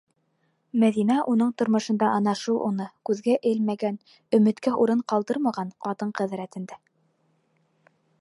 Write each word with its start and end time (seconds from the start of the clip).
Мәҙинә 0.83 1.17
уның 1.33 1.49
тормошонда 1.61 2.07
ана 2.19 2.33
шул 2.39 2.57
уны 2.69 2.87
күҙгә 3.09 3.35
элмәгән, 3.51 3.99
өмөткә 4.39 4.73
урын 4.85 5.05
ҡалдырмаған 5.13 5.75
ҡатын-ҡыҙ 5.87 6.35
рәтендә. 6.41 6.81